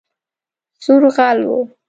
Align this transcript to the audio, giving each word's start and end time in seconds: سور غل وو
سور 0.83 1.03
غل 1.15 1.39
وو 1.49 1.59